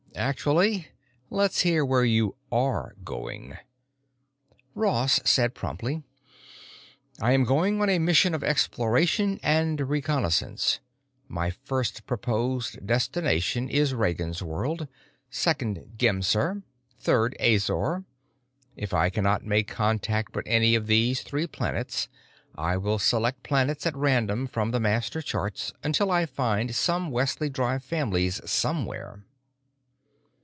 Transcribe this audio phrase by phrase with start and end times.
[0.13, 0.89] Actually,
[1.29, 3.57] let's hear where you are going."
[4.75, 6.03] Ross said promptly,
[7.21, 10.79] "I am going on a mission of exploration and reconnaissance.
[11.27, 14.87] My first proposed destination is Ragansworld;
[15.31, 16.61] second Gemser,
[16.99, 18.03] third Azor.
[18.75, 22.09] If I cannot make contact with any of these three planets,
[22.55, 27.49] I will select planets at random from the master charts until I find some Wesley
[27.49, 29.23] Drive families somewhere.